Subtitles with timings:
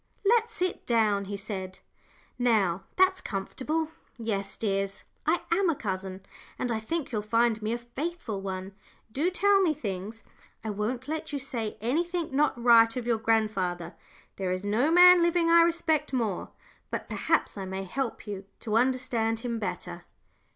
[0.25, 1.77] "Let's sit down," he said.
[2.39, 3.89] "Now, that's comfortable.
[4.17, 6.25] Yes, dears, I am a cousin,
[6.57, 8.73] and I think you'll find me a faithful one.
[9.11, 10.23] Do tell me 'things.'
[10.63, 13.93] I won't let you say anything not right of your grandfather;
[14.37, 16.49] there is no man living I respect more.
[16.89, 20.05] But perhaps I may help you to understand him better."